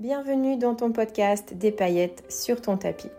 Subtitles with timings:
[0.00, 3.12] Bienvenue dans ton podcast Des paillettes sur ton tapis,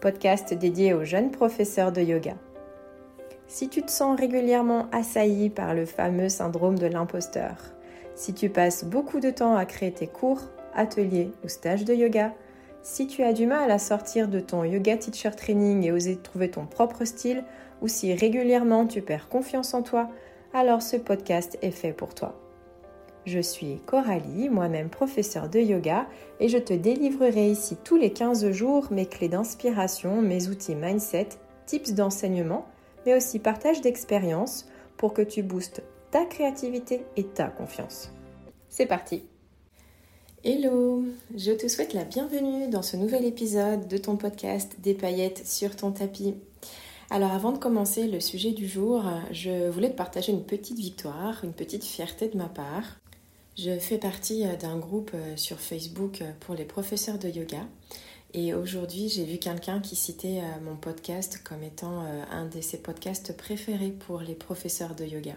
[0.00, 2.32] podcast dédié aux jeunes professeurs de yoga.
[3.46, 7.56] Si tu te sens régulièrement assailli par le fameux syndrome de l'imposteur,
[8.14, 10.40] si tu passes beaucoup de temps à créer tes cours,
[10.74, 12.32] ateliers ou stages de yoga,
[12.82, 16.50] si tu as du mal à sortir de ton yoga teacher training et oser trouver
[16.50, 17.44] ton propre style,
[17.82, 20.08] ou si régulièrement tu perds confiance en toi,
[20.54, 22.43] alors ce podcast est fait pour toi.
[23.26, 26.06] Je suis Coralie, moi-même professeure de yoga,
[26.40, 31.28] et je te délivrerai ici tous les 15 jours mes clés d'inspiration, mes outils mindset,
[31.64, 32.66] tips d'enseignement,
[33.06, 34.66] mais aussi partage d'expériences
[34.98, 38.12] pour que tu boostes ta créativité et ta confiance.
[38.68, 39.22] C'est parti
[40.44, 41.02] Hello
[41.34, 45.76] Je te souhaite la bienvenue dans ce nouvel épisode de ton podcast Des paillettes sur
[45.76, 46.34] ton tapis.
[47.10, 51.42] Alors avant de commencer le sujet du jour, je voulais te partager une petite victoire,
[51.44, 52.98] une petite fierté de ma part.
[53.56, 57.60] Je fais partie euh, d'un groupe euh, sur Facebook euh, pour les professeurs de yoga.
[58.32, 62.00] Et aujourd'hui, j'ai vu quelqu'un qui citait mon podcast comme étant
[62.32, 65.34] un de ses podcasts préférés pour les professeurs de yoga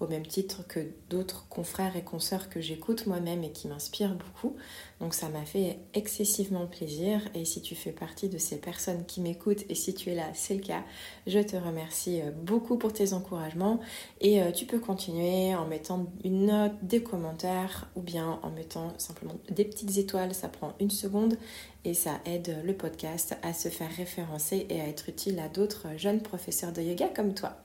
[0.00, 4.56] au même titre que d'autres confrères et consoeurs que j'écoute moi-même et qui m'inspirent beaucoup.
[5.00, 9.20] Donc ça m'a fait excessivement plaisir et si tu fais partie de ces personnes qui
[9.20, 10.82] m'écoutent et si tu es là, c'est le cas,
[11.26, 13.80] je te remercie euh, beaucoup pour tes encouragements
[14.20, 18.94] et euh, tu peux continuer en mettant une note, des commentaires ou bien en mettant
[18.98, 21.36] simplement des petites étoiles, ça prend une seconde
[21.84, 25.88] et ça aide le podcast à se faire référencer et à être utile à d'autres
[25.96, 27.56] jeunes professeurs de yoga comme toi.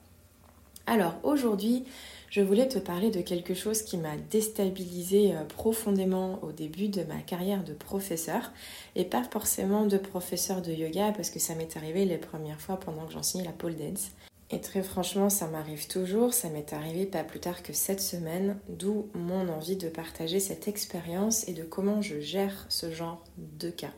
[0.87, 1.83] Alors aujourd'hui,
[2.29, 7.03] je voulais te parler de quelque chose qui m'a déstabilisé euh, profondément au début de
[7.03, 8.51] ma carrière de professeur
[8.95, 12.79] et pas forcément de professeur de yoga parce que ça m'est arrivé les premières fois
[12.79, 14.11] pendant que j'enseignais la pole dance.
[14.49, 18.57] Et très franchement, ça m'arrive toujours, ça m'est arrivé pas plus tard que cette semaine,
[18.69, 23.69] d'où mon envie de partager cette expérience et de comment je gère ce genre de
[23.69, 23.91] cas.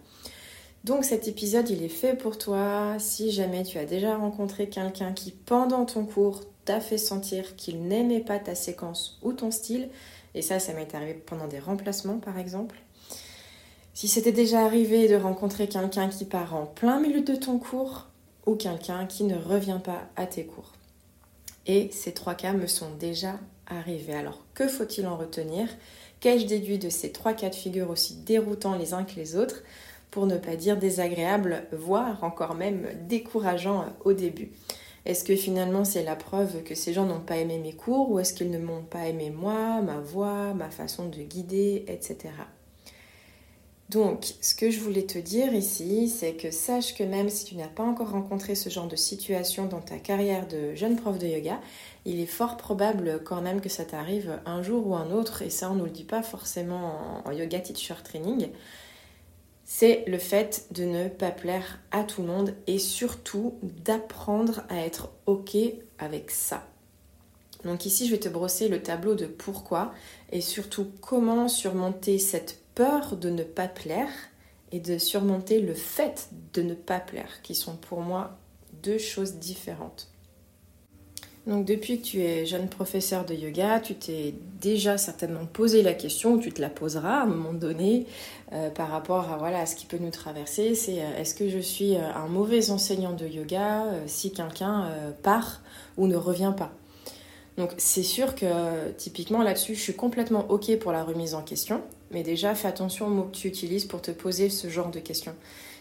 [0.84, 5.12] Donc cet épisode, il est fait pour toi si jamais tu as déjà rencontré quelqu'un
[5.12, 9.90] qui, pendant ton cours, t'a fait sentir qu'il n'aimait pas ta séquence ou ton style.
[10.36, 12.80] Et ça, ça m'est arrivé pendant des remplacements, par exemple.
[13.94, 18.08] Si c'était déjà arrivé de rencontrer quelqu'un qui part en plein milieu de ton cours
[18.46, 20.74] ou quelqu'un qui ne revient pas à tes cours.
[21.68, 23.38] Et ces trois cas me sont déjà
[23.68, 24.14] arrivés.
[24.14, 25.68] Alors, que faut-il en retenir?
[26.20, 29.62] Qu'ai-je déduit de ces trois cas de figure aussi déroutants les uns que les autres?
[30.12, 34.52] Pour ne pas dire désagréable, voire encore même décourageant au début.
[35.06, 38.20] Est-ce que finalement c'est la preuve que ces gens n'ont pas aimé mes cours ou
[38.20, 42.30] est-ce qu'ils ne m'ont pas aimé moi, ma voix, ma façon de guider, etc.
[43.90, 47.56] Donc, ce que je voulais te dire ici, c'est que sache que même si tu
[47.56, 51.26] n'as pas encore rencontré ce genre de situation dans ta carrière de jeune prof de
[51.26, 51.60] yoga,
[52.06, 55.50] il est fort probable quand même que ça t'arrive un jour ou un autre, et
[55.50, 58.50] ça on ne le dit pas forcément en yoga teacher training,
[59.72, 64.78] c'est le fait de ne pas plaire à tout le monde et surtout d'apprendre à
[64.84, 65.56] être OK
[66.00, 66.68] avec ça.
[67.64, 69.94] Donc ici, je vais te brosser le tableau de pourquoi
[70.32, 74.10] et surtout comment surmonter cette peur de ne pas plaire
[74.72, 78.40] et de surmonter le fait de ne pas plaire, qui sont pour moi
[78.82, 80.09] deux choses différentes.
[81.50, 85.96] Donc depuis que tu es jeune professeur de yoga, tu t'es déjà certainement posé la
[85.96, 88.06] question, tu te la poseras à un moment donné,
[88.54, 91.58] euh, par rapport à, voilà, ce qui peut nous traverser, c'est euh, est-ce que je
[91.58, 94.92] suis euh, un mauvais enseignant de yoga si quelqu'un
[95.24, 95.62] part
[95.98, 96.72] ou ne revient pas?
[97.58, 101.82] Donc c'est sûr que typiquement là-dessus, je suis complètement OK pour la remise en question,
[102.12, 105.00] mais déjà fais attention aux mots que tu utilises pour te poser ce genre de
[105.00, 105.34] questions.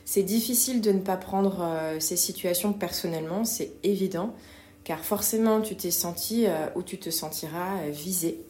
[0.07, 1.63] C'est difficile de ne pas prendre
[1.99, 4.35] ces situations personnellement, c'est évident
[4.85, 8.41] car forcément tu t'es senti euh, ou tu te sentiras euh, visé.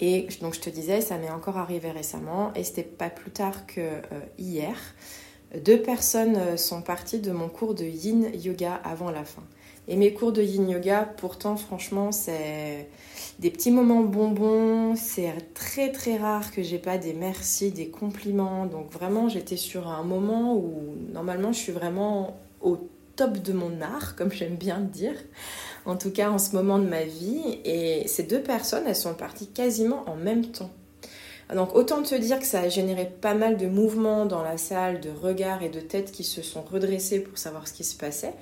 [0.00, 3.66] Et donc je te disais, ça m'est encore arrivé récemment et c'était pas plus tard
[3.66, 4.00] que euh,
[4.38, 4.76] hier.
[5.64, 9.42] Deux personnes sont parties de mon cours de yin yoga avant la fin.
[9.88, 12.88] Et mes cours de yin yoga, pourtant, franchement, c'est
[13.40, 14.94] des petits moments bonbons.
[14.96, 18.66] C'est très très rare que j'ai pas des merci, des compliments.
[18.66, 22.78] Donc vraiment, j'étais sur un moment où normalement je suis vraiment au
[23.16, 25.14] top de mon art, comme j'aime bien le dire,
[25.86, 27.60] en tout cas en ce moment de ma vie.
[27.64, 30.70] Et ces deux personnes, elles sont parties quasiment en même temps.
[31.54, 35.00] Donc autant te dire que ça a généré pas mal de mouvements dans la salle,
[35.00, 38.32] de regards et de têtes qui se sont redressés pour savoir ce qui se passait.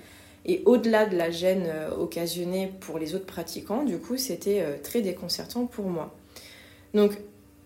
[0.46, 4.76] Et au-delà de la gêne euh, occasionnée pour les autres pratiquants, du coup, c'était euh,
[4.82, 6.14] très déconcertant pour moi.
[6.94, 7.18] Donc,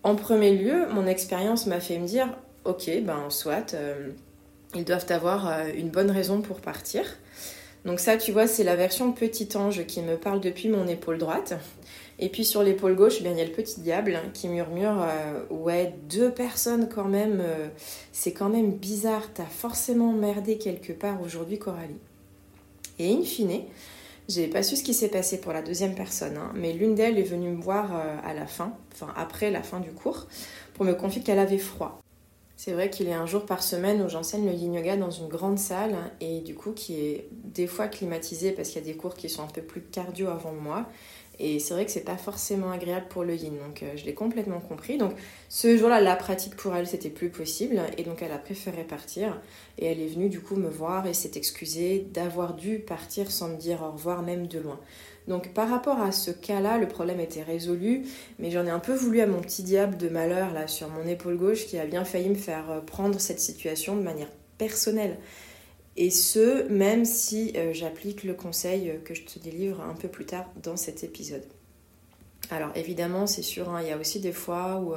[0.03, 2.27] en premier lieu, mon expérience m'a fait me dire,
[2.65, 4.09] ok, ben soit, euh,
[4.73, 7.03] ils doivent avoir euh, une bonne raison pour partir.
[7.85, 11.17] Donc ça, tu vois, c'est la version petit ange qui me parle depuis mon épaule
[11.19, 11.53] droite.
[12.17, 15.01] Et puis sur l'épaule gauche, eh bien, il y a le petit diable qui murmure
[15.01, 17.67] euh, Ouais, deux personnes quand même, euh,
[18.11, 21.99] c'est quand même bizarre, t'as forcément merdé quelque part aujourd'hui, Coralie.
[22.97, 23.63] Et in fine,
[24.29, 27.19] j'ai pas su ce qui s'est passé pour la deuxième personne, hein, mais l'une d'elles
[27.19, 27.91] est venue me voir
[28.23, 30.27] à la fin, enfin après la fin du cours,
[30.73, 32.01] pour me confier qu'elle avait froid.
[32.57, 35.11] C'est vrai qu'il y a un jour par semaine où j'enseigne le yin yoga dans
[35.11, 38.93] une grande salle et du coup qui est des fois climatisée parce qu'il y a
[38.93, 40.87] des cours qui sont un peu plus cardio avant moi
[41.39, 44.13] et c'est vrai que c'est pas forcément agréable pour le yin, donc euh, je l'ai
[44.13, 44.97] complètement compris.
[44.97, 45.13] Donc
[45.49, 49.39] ce jour-là, la pratique pour elle, c'était plus possible, et donc elle a préféré partir.
[49.77, 53.49] Et elle est venue du coup me voir et s'est excusée d'avoir dû partir sans
[53.49, 54.79] me dire au revoir, même de loin.
[55.27, 58.05] Donc par rapport à ce cas-là, le problème était résolu,
[58.37, 61.07] mais j'en ai un peu voulu à mon petit diable de malheur là sur mon
[61.07, 65.17] épaule gauche qui a bien failli me faire euh, prendre cette situation de manière personnelle.
[65.97, 70.09] Et ce, même si euh, j'applique le conseil euh, que je te délivre un peu
[70.09, 71.45] plus tard dans cet épisode.
[72.51, 74.93] Alors évidemment, c'est sûr, hein, il y a aussi des fois où,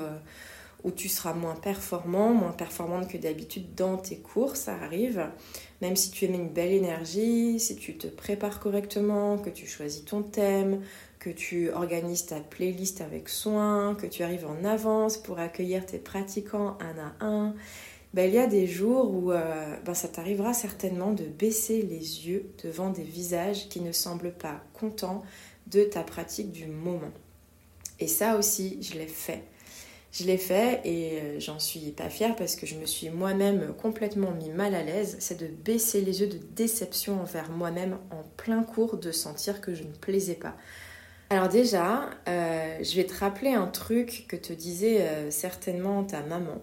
[0.84, 5.26] où tu seras moins performant, moins performante que d'habitude dans tes cours, ça arrive.
[5.82, 10.04] Même si tu émets une belle énergie, si tu te prépares correctement, que tu choisis
[10.04, 10.82] ton thème,
[11.18, 15.98] que tu organises ta playlist avec soin, que tu arrives en avance pour accueillir tes
[15.98, 17.54] pratiquants un à un,
[18.14, 22.26] ben, il y a des jours où euh, ben, ça t'arrivera certainement de baisser les
[22.26, 25.22] yeux devant des visages qui ne semblent pas contents
[25.66, 27.12] de ta pratique du moment.
[28.00, 29.42] Et ça aussi, je l'ai fait.
[30.10, 33.74] Je l'ai fait et euh, j'en suis pas fière parce que je me suis moi-même
[33.74, 35.16] complètement mis mal à l'aise.
[35.20, 39.74] C'est de baisser les yeux de déception envers moi-même en plein cours, de sentir que
[39.74, 40.56] je ne plaisais pas.
[41.30, 46.22] Alors déjà, euh, je vais te rappeler un truc que te disait euh, certainement ta
[46.22, 46.62] maman,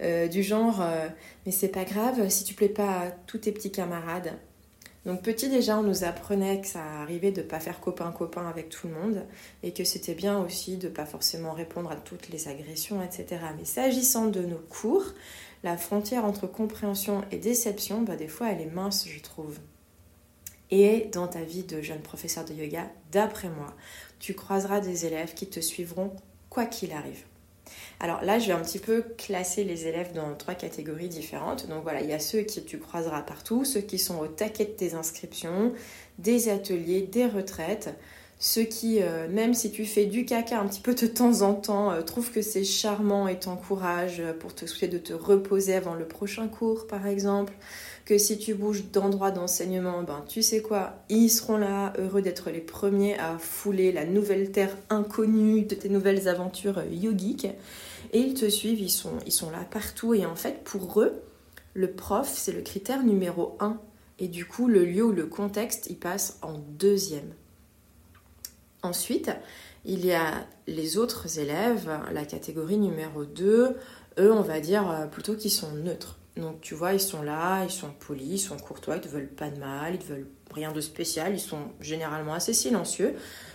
[0.30, 0.84] du genre
[1.44, 4.38] mais c'est pas grave si tu plais pas à tous tes petits camarades.
[5.08, 8.68] Donc petit déjà, on nous apprenait que ça arrivait de pas faire copain copain avec
[8.68, 9.24] tout le monde
[9.62, 13.40] et que c'était bien aussi de pas forcément répondre à toutes les agressions, etc.
[13.56, 15.06] Mais s'agissant de nos cours,
[15.64, 19.58] la frontière entre compréhension et déception, bah, des fois elle est mince, je trouve.
[20.70, 23.74] Et dans ta vie de jeune professeur de yoga, d'après moi,
[24.18, 26.12] tu croiseras des élèves qui te suivront
[26.50, 27.24] quoi qu'il arrive.
[28.00, 31.68] Alors là, je vais un petit peu classer les élèves dans trois catégories différentes.
[31.68, 34.64] Donc voilà, il y a ceux qui tu croiseras partout, ceux qui sont au taquet
[34.64, 35.72] de tes inscriptions,
[36.18, 37.94] des ateliers, des retraites,
[38.40, 41.54] ceux qui, euh, même si tu fais du caca un petit peu de temps en
[41.54, 45.94] temps, euh, trouvent que c'est charmant et t'encouragent pour te souhaiter de te reposer avant
[45.94, 47.52] le prochain cours, par exemple
[48.08, 52.48] que si tu bouges d'endroit d'enseignement, ben tu sais quoi, ils seront là, heureux d'être
[52.48, 57.48] les premiers à fouler la nouvelle terre inconnue de tes nouvelles aventures yogiques.
[58.14, 60.14] Et ils te suivent, ils sont, ils sont là partout.
[60.14, 61.20] Et en fait, pour eux,
[61.74, 63.78] le prof, c'est le critère numéro un.
[64.18, 67.34] Et du coup, le lieu ou le contexte, il passe en deuxième.
[68.82, 69.30] Ensuite,
[69.84, 73.76] il y a les autres élèves, la catégorie numéro 2,
[74.18, 76.17] eux, on va dire euh, plutôt qu'ils sont neutres.
[76.38, 79.28] Donc tu vois, ils sont là, ils sont polis, ils sont courtois, ils te veulent
[79.28, 83.14] pas de mal, ils te veulent rien de spécial, ils sont généralement assez silencieux.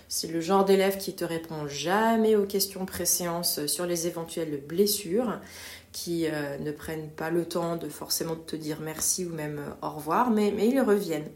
[0.09, 5.39] C'est le genre d'élève qui te répond jamais aux questions préséances sur les éventuelles blessures,
[5.93, 9.87] qui euh, ne prennent pas le temps de forcément te dire merci ou même euh,
[9.87, 11.29] au revoir, mais, ils reviennent.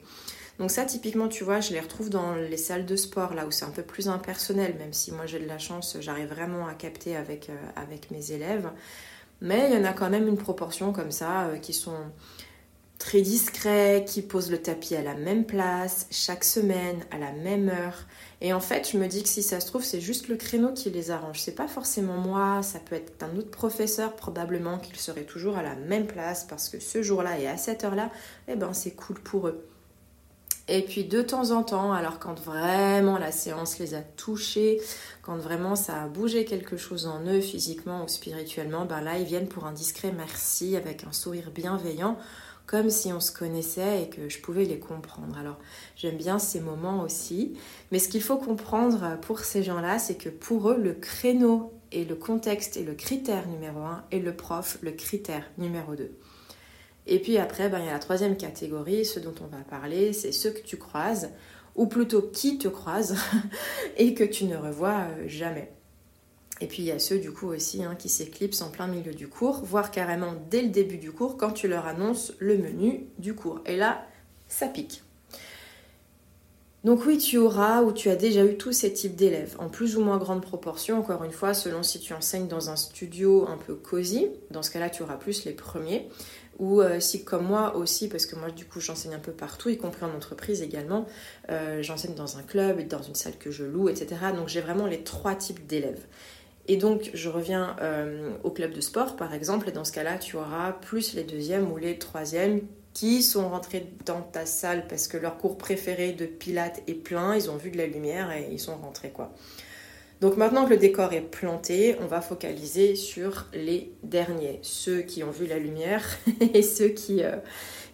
[0.59, 3.51] Donc ça, typiquement, tu vois, je les retrouve dans les salles de sport, là où
[3.51, 6.73] c'est un peu plus impersonnel, même si moi j'ai de la chance, j'arrive vraiment à
[6.73, 8.69] capter avec, euh, avec mes élèves.
[9.41, 12.11] Mais il y en a quand même une proportion comme ça euh, qui sont
[12.97, 17.69] très discrets, qui posent le tapis à la même place, chaque semaine, à la même
[17.69, 18.07] heure.
[18.41, 20.73] Et en fait, je me dis que si ça se trouve, c'est juste le créneau
[20.73, 21.39] qui les arrange.
[21.39, 25.63] C'est pas forcément moi, ça peut être un autre professeur, probablement qu'il serait toujours à
[25.63, 28.09] la même place parce que ce jour-là et à cette heure-là,
[28.47, 29.67] eh ben c'est cool pour eux.
[30.69, 34.81] Et puis de temps en temps, alors quand vraiment la séance les a touchés,
[35.21, 39.25] quand vraiment ça a bougé quelque chose en eux physiquement ou spirituellement, ben là ils
[39.25, 42.17] viennent pour un discret merci avec un sourire bienveillant,
[42.65, 45.37] comme si on se connaissait et que je pouvais les comprendre.
[45.37, 45.57] Alors
[45.95, 47.57] j'aime bien ces moments aussi,
[47.93, 52.03] mais ce qu'il faut comprendre pour ces gens-là, c'est que pour eux, le créneau et
[52.03, 56.11] le contexte est le critère numéro un et le prof le critère numéro deux.
[57.07, 60.13] Et puis après, ben, il y a la troisième catégorie, ce dont on va parler,
[60.13, 61.29] c'est ceux que tu croises,
[61.75, 63.15] ou plutôt qui te croise,
[63.97, 65.71] et que tu ne revois euh, jamais.
[66.59, 69.13] Et puis il y a ceux du coup aussi hein, qui s'éclipsent en plein milieu
[69.13, 73.05] du cours, voire carrément dès le début du cours quand tu leur annonces le menu
[73.19, 73.61] du cours.
[73.65, 74.05] Et là,
[74.47, 75.03] ça pique.
[76.83, 79.97] Donc oui, tu auras ou tu as déjà eu tous ces types d'élèves, en plus
[79.97, 83.57] ou moins grande proportion, encore une fois, selon si tu enseignes dans un studio un
[83.57, 86.07] peu cosy, dans ce cas-là tu auras plus les premiers,
[86.59, 89.69] Ou euh, si comme moi aussi, parce que moi du coup j'enseigne un peu partout,
[89.69, 91.05] y compris en entreprise également,
[91.49, 94.15] euh, j'enseigne dans un club, dans une salle que je loue, etc.
[94.35, 96.05] Donc j'ai vraiment les trois types d'élèves.
[96.67, 100.17] Et donc je reviens euh, au club de sport par exemple, et dans ce cas-là
[100.17, 102.61] tu auras plus les deuxièmes ou les troisièmes
[102.93, 107.35] qui sont rentrés dans ta salle parce que leur cours préféré de pilates est plein,
[107.35, 109.31] ils ont vu de la lumière et ils sont rentrés quoi.
[110.19, 115.23] Donc maintenant que le décor est planté, on va focaliser sur les derniers, ceux qui
[115.23, 116.03] ont vu la lumière
[116.53, 117.35] et ceux qui, euh,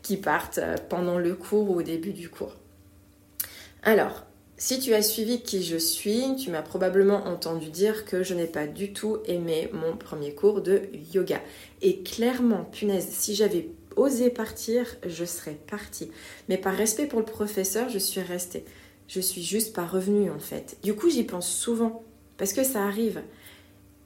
[0.02, 2.56] qui partent euh, pendant le cours ou au début du cours.
[3.84, 4.24] Alors,
[4.56, 8.46] si tu as suivi qui je suis, tu m'as probablement entendu dire que je n'ai
[8.46, 11.42] pas du tout aimé mon premier cours de yoga.
[11.82, 16.10] Et clairement, punaise, si j'avais osé partir, je serais partie.
[16.48, 18.64] Mais par respect pour le professeur, je suis restée.
[19.10, 20.78] Je suis juste pas revenue en fait.
[20.82, 22.04] Du coup, j'y pense souvent
[22.38, 23.22] parce que ça arrive.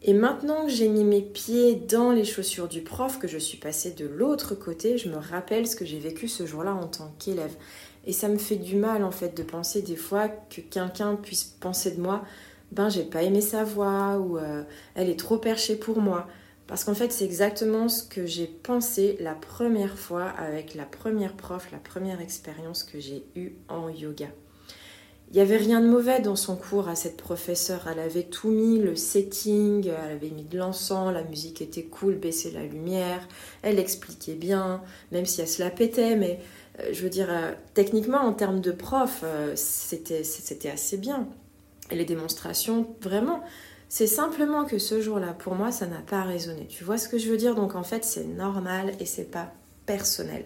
[0.04, 3.58] Et maintenant que j'ai mis mes pieds dans les chaussures du prof, que je suis
[3.58, 7.14] passée de l'autre côté, je me rappelle ce que j'ai vécu ce jour-là en tant
[7.18, 7.56] qu'élève.
[8.06, 11.44] Et ça me fait du mal en fait de penser des fois que quelqu'un puisse
[11.44, 12.24] penser de moi,
[12.72, 14.64] ben j'ai pas aimé sa voix ou euh,
[14.96, 16.28] elle est trop perchée pour moi.
[16.68, 21.34] Parce qu'en fait c'est exactement ce que j'ai pensé la première fois avec la première
[21.34, 24.28] prof, la première expérience que j'ai eue en yoga.
[25.30, 27.88] Il n'y avait rien de mauvais dans son cours à cette professeure.
[27.92, 32.16] Elle avait tout mis, le setting, elle avait mis de l'encens, la musique était cool,
[32.16, 33.28] baissait la lumière,
[33.62, 34.82] elle expliquait bien,
[35.12, 36.40] même si elle se la pétait, mais
[36.80, 41.28] euh, je veux dire, euh, techniquement, en termes de prof, euh, c'était assez bien.
[41.92, 43.44] Et les démonstrations, vraiment,
[43.90, 46.68] c'est simplement que ce jour-là, pour moi, ça n'a pas résonné.
[46.68, 47.56] Tu vois ce que je veux dire?
[47.56, 49.54] Donc en fait, c'est normal et c'est pas
[49.86, 50.46] personnel.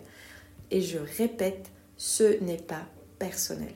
[0.71, 2.85] Et je répète, ce n'est pas
[3.19, 3.73] personnel.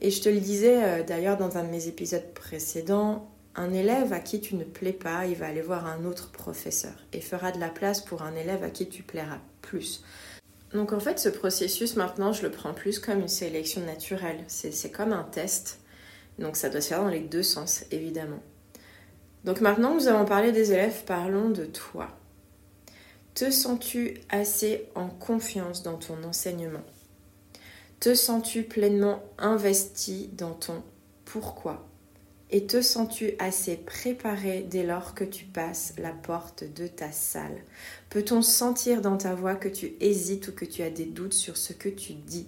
[0.00, 4.12] Et je te le disais euh, d'ailleurs dans un de mes épisodes précédents, un élève
[4.12, 7.50] à qui tu ne plais pas, il va aller voir un autre professeur et fera
[7.50, 10.04] de la place pour un élève à qui tu plairas plus.
[10.72, 14.44] Donc en fait, ce processus maintenant, je le prends plus comme une sélection naturelle.
[14.48, 15.80] C'est comme un test.
[16.38, 18.40] Donc ça doit se faire dans les deux sens, évidemment.
[19.44, 22.08] Donc maintenant que nous avons parlé des élèves, parlons de toi.
[23.34, 26.84] Te sens-tu assez en confiance dans ton enseignement?
[28.00, 30.82] Te sens-tu pleinement investi dans ton
[31.24, 31.86] pourquoi?
[32.50, 37.62] Et te sens-tu assez préparé dès lors que tu passes la porte de ta salle?
[38.08, 41.58] Peut-on sentir dans ta voix que tu hésites ou que tu as des doutes sur
[41.58, 42.46] ce que tu dis?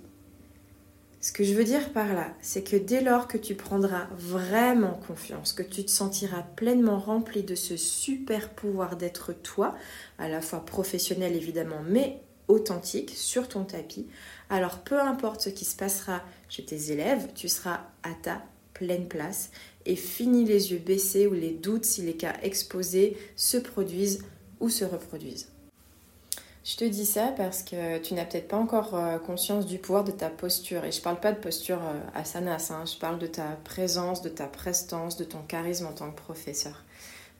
[1.21, 4.99] Ce que je veux dire par là, c'est que dès lors que tu prendras vraiment
[5.07, 9.75] confiance, que tu te sentiras pleinement rempli de ce super pouvoir d'être toi,
[10.19, 14.07] à la fois professionnel évidemment, mais authentique sur ton tapis,
[14.50, 18.42] alors peu importe ce qui se passera chez tes élèves, tu seras à ta
[18.75, 19.50] pleine place
[19.87, 24.25] et finis les yeux baissés ou les doutes si les cas exposés se produisent
[24.59, 25.49] ou se reproduisent.
[26.62, 30.04] Je te dis ça parce que tu n'as peut-être pas encore euh, conscience du pouvoir
[30.04, 30.85] de ta posture.
[30.85, 32.85] Et je ne parle pas de posture euh, asanas, hein.
[32.85, 36.85] je parle de ta présence, de ta prestance, de ton charisme en tant que professeur.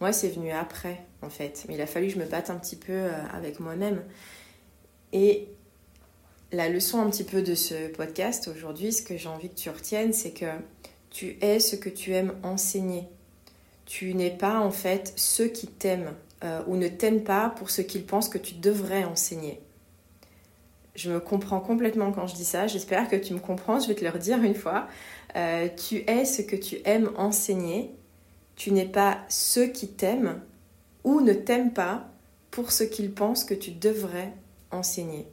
[0.00, 1.67] Moi, c'est venu après, en fait.
[1.69, 4.02] Mais il a fallu que je me batte un petit peu euh, avec moi-même.
[5.12, 5.49] Et
[6.52, 9.71] la leçon un petit peu de ce podcast aujourd'hui, ce que j'ai envie que tu
[9.71, 10.47] retiennes, c'est que
[11.11, 13.09] tu es ce que tu aimes enseigner.
[13.87, 16.14] Tu n'es pas en fait ceux qui t'aiment
[16.45, 19.61] euh, ou ne t'aiment pas pour ce qu'ils pensent que tu devrais enseigner.
[20.95, 22.66] Je me comprends complètement quand je dis ça.
[22.66, 23.78] J'espère que tu me comprends.
[23.78, 24.88] Je vais te le redire une fois.
[25.37, 27.95] Euh, tu es ce que tu aimes enseigner.
[28.57, 30.40] Tu n'es pas ceux qui t'aiment
[31.04, 32.09] ou ne t'aiment pas
[32.50, 34.33] pour ce qu'ils pensent que tu devrais
[34.73, 35.26] enseigner.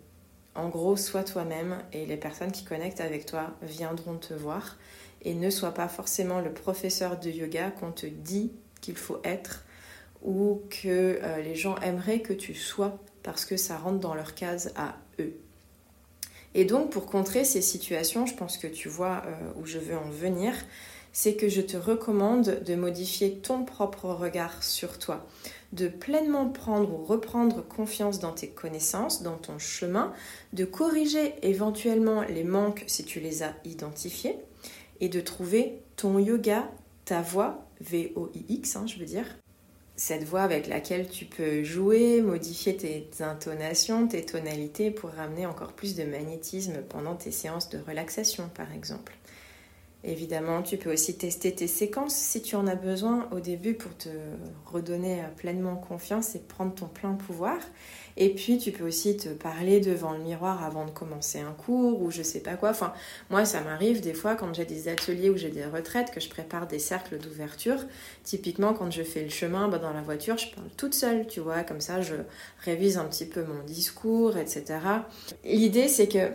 [0.58, 4.78] En gros, sois toi-même et les personnes qui connectent avec toi viendront te voir.
[5.22, 9.66] Et ne sois pas forcément le professeur de yoga qu'on te dit qu'il faut être
[10.24, 14.34] ou que euh, les gens aimeraient que tu sois parce que ça rentre dans leur
[14.34, 15.38] case à eux.
[16.56, 19.96] Et donc pour contrer ces situations, je pense que tu vois euh, où je veux
[19.96, 20.56] en venir,
[21.20, 25.26] c'est que je te recommande de modifier ton propre regard sur toi,
[25.74, 30.14] de pleinement prendre ou reprendre confiance dans tes connaissances, dans ton chemin,
[30.54, 34.36] de corriger éventuellement les manques si tu les as identifiés
[35.00, 36.70] et de trouver ton yoga,
[37.04, 39.26] ta voix, V-O-I-X, hein, je veux dire,
[39.96, 45.74] cette voix avec laquelle tu peux jouer, modifier tes intonations, tes tonalités pour ramener encore
[45.74, 49.18] plus de magnétisme pendant tes séances de relaxation par exemple.
[50.04, 53.98] Évidemment, tu peux aussi tester tes séquences si tu en as besoin au début pour
[53.98, 54.10] te
[54.66, 57.58] redonner pleinement confiance et prendre ton plein pouvoir.
[58.16, 62.02] Et puis, tu peux aussi te parler devant le miroir avant de commencer un cours
[62.02, 62.70] ou je sais pas quoi.
[62.70, 62.94] Enfin,
[63.30, 66.30] moi, ça m'arrive des fois quand j'ai des ateliers ou j'ai des retraites que je
[66.30, 67.80] prépare des cercles d'ouverture.
[68.24, 71.40] Typiquement, quand je fais le chemin bah, dans la voiture, je parle toute seule, tu
[71.40, 71.64] vois.
[71.64, 72.16] Comme ça, je
[72.64, 74.80] révise un petit peu mon discours, etc.
[75.44, 76.32] L'idée, c'est que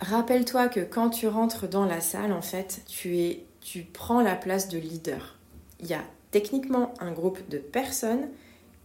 [0.00, 4.36] rappelle-toi que quand tu rentres dans la salle, en fait, tu, es, tu prends la
[4.36, 5.38] place de leader.
[5.78, 8.28] Il y a techniquement un groupe de personnes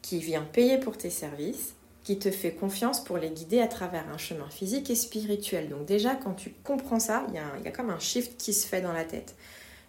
[0.02, 4.08] qui vient payer pour tes services qui te fait confiance pour les guider à travers
[4.14, 5.70] un chemin physique et spirituel.
[5.70, 8.80] Donc déjà, quand tu comprends ça, il y, a, comme un shift qui se fait
[8.80, 9.36] dans la tête.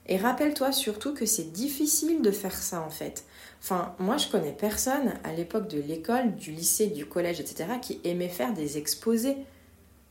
[0.07, 3.25] Et rappelle-toi surtout que c'est difficile de faire ça en fait.
[3.61, 8.01] Enfin, moi je connais personne à l'époque de l'école, du lycée, du collège, etc., qui
[8.05, 9.37] aimait faire des exposés.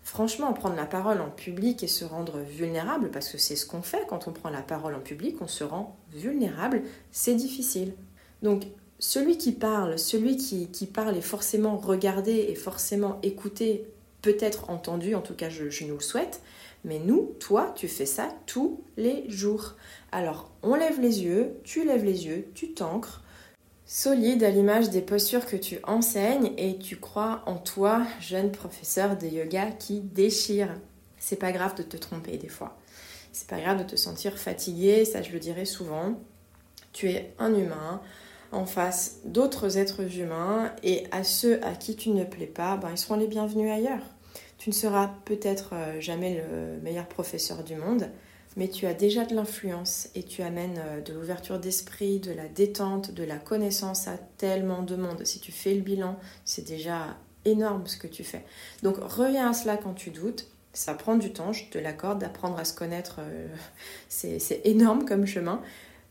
[0.06, 3.82] Franchement, prendre la parole en public et se rendre vulnérable, parce que c'est ce qu'on
[3.82, 7.96] fait quand on prend la parole en public, on se rend vulnérable, c'est difficile.
[8.44, 8.68] Donc
[9.00, 13.88] celui qui parle, celui qui, parle est forcément regardé et forcément écouté,
[14.22, 16.40] peut-être entendu, en tout cas je, nous le souhaite,
[16.84, 19.74] mais nous, toi, tu fais ça tous les jours.
[20.12, 23.24] Alors, on lève les yeux, tu lèves les yeux, tu t'ancres,
[23.86, 29.18] solide à l'image des postures que tu enseignes et tu crois en toi, jeune professeur
[29.18, 30.70] de yoga qui déchire.
[31.20, 32.78] C'est pas grave de te tromper des fois.
[33.32, 36.20] C'est pas grave de te sentir fatigué, ça je le dirais souvent.
[36.94, 38.02] Tu es un humain,
[38.52, 42.90] en face d'autres êtres humains et à ceux à qui tu ne plais pas, ben,
[42.92, 44.04] ils seront les bienvenus ailleurs.
[44.58, 48.10] Tu ne seras peut-être euh, jamais le meilleur professeur du monde,
[48.56, 52.48] mais tu as déjà de l'influence et tu amènes euh, de l'ouverture d'esprit, de la
[52.48, 55.26] détente, de la connaissance à tellement de monde.
[55.26, 58.46] Si tu fais le bilan, c'est déjà énorme ce que tu fais.
[58.84, 60.48] Donc reviens à cela quand tu doutes.
[60.74, 63.48] Ça prend du temps, je te l'accorde, d'apprendre à se connaître, euh,
[64.10, 65.62] c'est énorme comme chemin.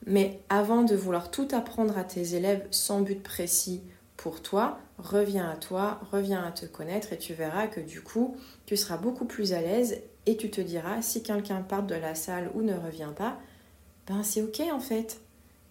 [0.06, 3.82] Mais avant de vouloir tout apprendre à tes élèves sans but précis
[4.16, 8.36] pour toi, reviens à toi, reviens à te connaître et tu verras que du coup,
[8.64, 12.14] tu seras beaucoup plus à l'aise et tu te diras si quelqu'un part de la
[12.14, 13.38] salle ou ne revient pas,
[14.06, 15.20] ben c'est ok en fait.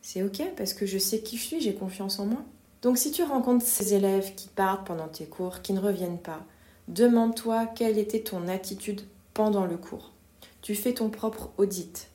[0.01, 2.41] C'est ok parce que je sais qui je suis, j'ai confiance en moi.
[2.81, 6.45] Donc si tu rencontres ces élèves qui partent pendant tes cours, qui ne reviennent pas,
[6.87, 9.01] demande-toi quelle était ton attitude
[9.33, 10.11] pendant le cours.
[10.61, 12.09] Tu fais ton propre audit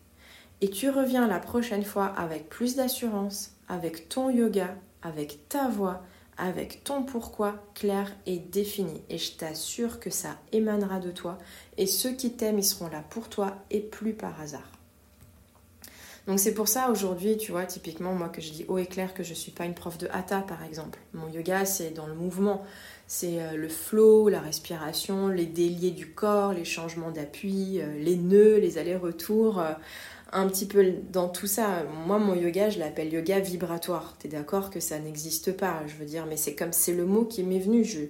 [0.61, 6.03] et tu reviens la prochaine fois avec plus d'assurance, avec ton yoga, avec ta voix,
[6.39, 9.03] avec ton pourquoi clair et défini.
[9.11, 11.39] Et je t'assure que ça émanera de toi.
[11.77, 14.71] Et ceux qui t'aiment, ils seront là pour toi et plus par hasard.
[16.29, 19.15] Donc c'est pour ça aujourd'hui, tu vois, typiquement moi que je dis haut et clair
[19.15, 20.99] que je ne suis pas une prof de hatha par exemple.
[21.15, 22.67] Mon yoga c'est dans le mouvement,
[23.07, 28.17] c'est euh, le flow, la respiration, les déliés du corps, les changements d'appui, euh, les
[28.17, 29.63] nœuds, les allers-retours.
[30.31, 31.85] Un petit peu dans tout ça.
[32.07, 34.15] Moi, mon yoga, je l'appelle yoga vibratoire.
[34.19, 37.25] T'es d'accord que ça n'existe pas, je veux dire, mais c'est comme c'est le mot
[37.25, 37.83] qui m'est venu.
[37.85, 38.01] Je,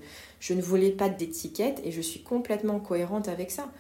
[0.41, 3.71] je ne voulais pas d'étiquette et je suis complètement cohérente avec ça.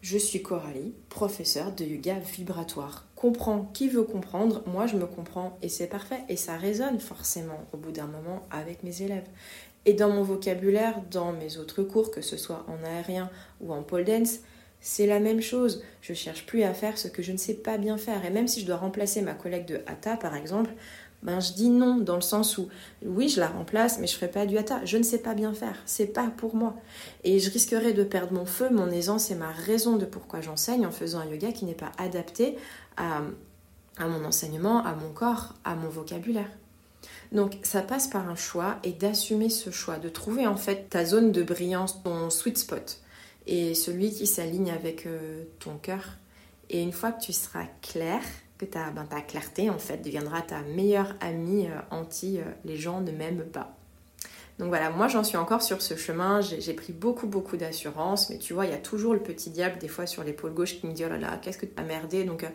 [0.00, 3.06] Je suis Coralie, professeure de yoga vibratoire.
[3.16, 6.20] Comprends qui veut comprendre, moi je me comprends et c'est parfait.
[6.28, 9.28] Et ça résonne forcément au bout d'un moment avec mes élèves.
[9.86, 13.82] Et dans mon vocabulaire, dans mes autres cours, que ce soit en aérien ou en
[13.82, 14.40] pole dance,
[14.86, 15.82] c'est la même chose.
[16.02, 18.22] Je cherche plus à faire ce que je ne sais pas bien faire.
[18.26, 20.70] Et même si je dois remplacer ma collègue de Hatha, par exemple,
[21.22, 22.68] ben je dis non dans le sens où
[23.02, 24.84] oui, je la remplace, mais je ferai pas du Hatha.
[24.84, 25.78] Je ne sais pas bien faire.
[25.86, 26.76] C'est pas pour moi.
[27.24, 30.84] Et je risquerais de perdre mon feu, mon aisance et ma raison de pourquoi j'enseigne
[30.84, 32.58] en faisant un yoga qui n'est pas adapté
[32.98, 33.22] à
[33.98, 36.50] mon enseignement, à mon corps, à mon vocabulaire.
[37.32, 41.06] Donc ça passe par un choix et d'assumer ce choix, de trouver en fait ta
[41.06, 43.00] zone de brillance, ton sweet spot
[43.46, 46.16] et celui qui s'aligne avec euh, ton cœur.
[46.70, 48.20] Et une fois que tu seras clair,
[48.58, 53.00] que ta, ben, clarté en fait deviendra ta meilleure amie euh, anti euh, les gens
[53.00, 53.76] ne m'aiment pas.
[54.58, 58.38] Donc voilà, moi j'en suis encore sur ce chemin, j'ai pris beaucoup beaucoup d'assurance, mais
[58.38, 60.86] tu vois, il y a toujours le petit diable des fois sur l'épaule gauche qui
[60.86, 62.22] me dit oh là là, qu'est-ce que tu as merdé?
[62.22, 62.46] Donc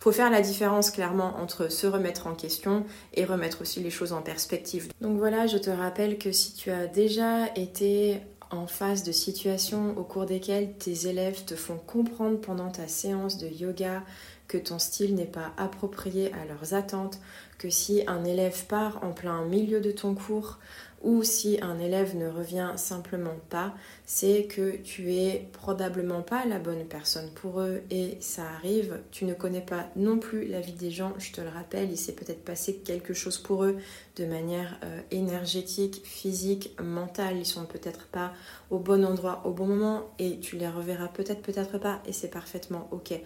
[0.00, 4.12] faut faire la différence clairement entre se remettre en question et remettre aussi les choses
[4.12, 4.88] en perspective.
[5.00, 8.20] Donc voilà, je te rappelle que si tu as déjà été
[8.50, 13.38] en face de situations au cours desquelles tes élèves te font comprendre pendant ta séance
[13.38, 14.02] de yoga
[14.48, 17.18] que ton style n'est pas approprié à leurs attentes,
[17.58, 20.58] que si un élève part en plein milieu de ton cours
[21.02, 23.74] ou si un élève ne revient simplement pas,
[24.06, 29.00] c'est que tu es probablement pas la bonne personne pour eux et ça arrive.
[29.10, 31.98] Tu ne connais pas non plus la vie des gens, je te le rappelle, il
[31.98, 33.76] s'est peut-être passé quelque chose pour eux
[34.16, 37.36] de manière euh, énergétique, physique, mentale.
[37.36, 38.32] Ils sont peut-être pas
[38.70, 42.30] au bon endroit au bon moment et tu les reverras peut-être, peut-être pas et c'est
[42.30, 43.20] parfaitement ok.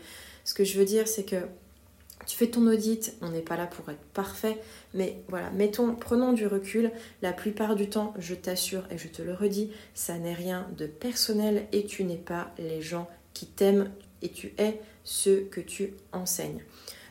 [0.45, 1.37] Ce que je veux dire, c'est que
[2.31, 4.57] tu fais ton audit, on n'est pas là pour être parfait,
[4.95, 6.93] mais voilà, mettons, prenons du recul.
[7.23, 10.87] La plupart du temps, je t'assure et je te le redis, ça n'est rien de
[10.87, 13.91] personnel et tu n'es pas les gens qui t'aiment
[14.23, 16.63] et tu es ceux que tu enseignes.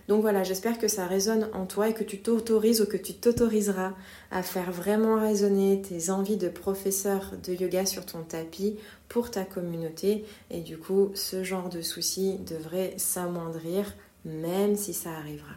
[0.07, 3.13] Donc voilà, j'espère que ça résonne en toi et que tu t'autorises ou que tu
[3.13, 3.95] t'autoriseras
[4.31, 8.77] à faire vraiment résonner tes envies de professeur de yoga sur ton tapis
[9.09, 10.23] pour ta communauté.
[10.49, 13.93] Et du coup, ce genre de soucis devrait s'amoindrir
[14.25, 15.53] même si ça arrivera.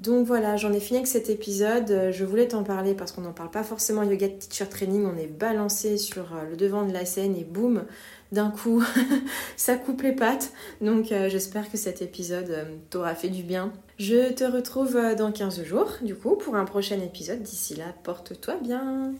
[0.00, 2.10] Donc voilà, j'en ai fini avec cet épisode.
[2.10, 5.04] Je voulais t'en parler parce qu'on n'en parle pas forcément yoga teacher training.
[5.04, 7.84] On est balancé sur euh, le devant de la scène et boum,
[8.32, 8.82] d'un coup,
[9.56, 10.52] ça coupe les pattes.
[10.80, 13.72] Donc euh, j'espère que cet épisode euh, t'aura fait du bien.
[13.98, 17.42] Je te retrouve dans 15 jours, du coup, pour un prochain épisode.
[17.42, 19.12] D'ici là, porte-toi bien.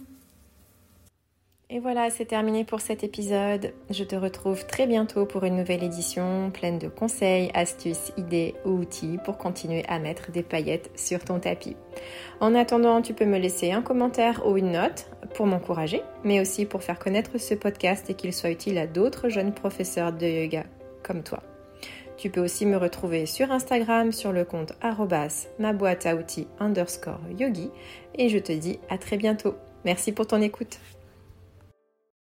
[1.72, 3.72] Et voilà, c'est terminé pour cet épisode.
[3.90, 8.70] Je te retrouve très bientôt pour une nouvelle édition pleine de conseils, astuces, idées ou
[8.70, 11.76] outils pour continuer à mettre des paillettes sur ton tapis.
[12.40, 16.66] En attendant, tu peux me laisser un commentaire ou une note pour m'encourager, mais aussi
[16.66, 20.64] pour faire connaître ce podcast et qu'il soit utile à d'autres jeunes professeurs de yoga
[21.04, 21.40] comme toi.
[22.16, 24.72] Tu peux aussi me retrouver sur Instagram sur le compte
[25.60, 27.70] ma boîte à outils underscore yogi
[28.16, 29.54] et je te dis à très bientôt.
[29.84, 30.80] Merci pour ton écoute.